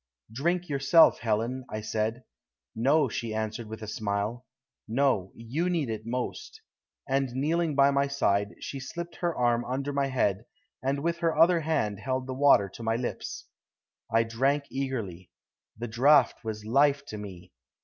"'Drink, 0.33 0.67
yourself, 0.67 1.19
Helen,' 1.19 1.63
I 1.69 1.81
said. 1.81 2.23
"'No,' 2.75 3.07
she 3.07 3.35
answered, 3.35 3.67
with 3.67 3.83
a 3.83 3.87
smile. 3.87 4.47
'No, 4.87 5.31
you 5.35 5.69
need 5.69 5.91
it 5.91 6.07
most.' 6.07 6.59
And 7.07 7.31
kneeling 7.35 7.75
by 7.75 7.91
my 7.91 8.07
side, 8.07 8.55
she 8.59 8.79
slipped 8.79 9.17
her 9.17 9.35
arm 9.37 9.63
under 9.63 9.93
my 9.93 10.07
head, 10.07 10.45
and 10.81 11.03
with 11.03 11.17
her 11.19 11.37
other 11.37 11.59
hand 11.59 11.99
held 11.99 12.25
the 12.25 12.33
water 12.33 12.67
to 12.67 12.81
my 12.81 12.95
lips. 12.95 13.45
"I 14.11 14.23
drank 14.23 14.63
eagerly. 14.71 15.29
The 15.77 15.87
draught 15.87 16.43
was 16.43 16.65
life 16.65 17.05
to 17.05 17.19
me. 17.19 17.53